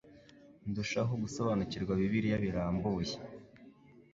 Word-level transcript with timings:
ndushaho 0.69 1.13
gusobanukirwa 1.23 1.93
Bibiliya 1.99 2.37
birambuye 2.43 3.13